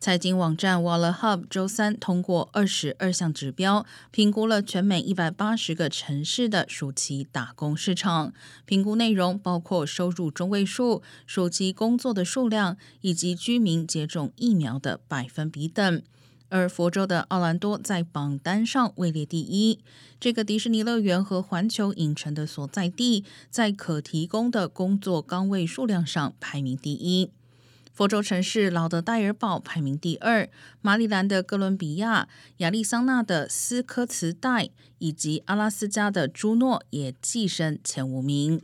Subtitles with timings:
[0.00, 8.32] 财经网站 Waller Hub 周三通过二十二项指标，评估了全美一百八十个城市的暑期打工市场。
[8.64, 16.00] 评估内容包括收入中位数、暑期工作的数量以及居民接种疫苗的百分比等。
[16.48, 19.80] 而佛州的奥兰多在榜单上位列第一。
[20.20, 27.32] 这个迪士尼乐园和环球影城的所在地，在可提供的工作岗位数量上排名第一。
[27.98, 30.48] 佛州城市劳德代尔堡排名第二，
[30.80, 38.62] 马里兰的哥伦比亚、亚利桑那的斯科茨代以及阿拉斯加的朱诺也跻身前五名。